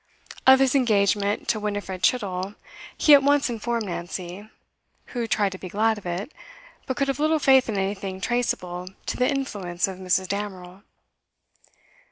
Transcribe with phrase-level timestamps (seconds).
[0.47, 2.55] Of his engagement to Winifred Chittle
[2.97, 4.49] he at once informed Nancy,
[5.13, 6.31] who tried to be glad of it,
[6.87, 10.27] but could have little faith in anything traceable to the influence of Mrs.
[10.27, 10.81] Damerel.